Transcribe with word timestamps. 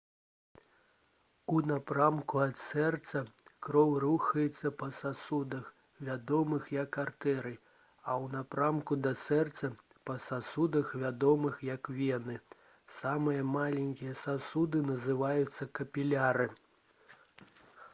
у 1.55 1.59
напрамку 1.71 2.39
ад 2.45 2.55
сэрца 2.61 3.19
кроў 3.67 3.91
рухаецца 4.03 4.71
па 4.79 4.87
сасудах 5.01 5.67
вядомых 6.07 6.71
як 6.77 6.97
артэрыі 7.05 7.61
а 7.75 7.77
ў 7.77 8.33
напрамку 8.37 8.97
да 9.07 9.13
сэрца 9.27 9.71
па 10.13 10.17
сасудах 10.31 10.91
вядомых 11.05 11.63
як 11.71 11.93
вены 12.01 12.41
самыя 13.03 13.47
маленькія 13.59 14.19
сасуды 14.27 14.85
называюцца 14.91 15.71
капіляры 15.81 16.49